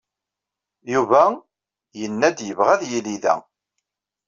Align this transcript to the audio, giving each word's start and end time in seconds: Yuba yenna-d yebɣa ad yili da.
Yuba 0.93 1.23
yenna-d 1.99 2.39
yebɣa 2.47 2.69
ad 2.75 2.83
yili 2.89 3.15
da. 3.23 3.35